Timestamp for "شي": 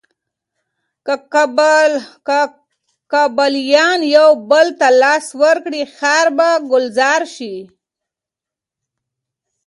7.35-7.55